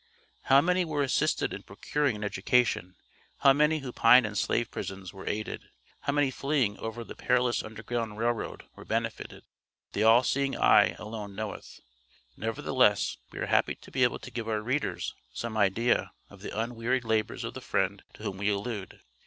[0.45, 2.95] How many were assisted in procuring an education,
[3.41, 7.61] how many who pined in slave prisons were aided, how many fleeing over the perilous
[7.61, 9.43] Underground Rail Road were benefited,
[9.93, 11.81] the All seeing Eye alone knoweth;
[12.35, 16.59] nevertheless, we are happy to be able to give our readers some idea of the
[16.59, 19.01] unwearied labors of the friend to whom we allude.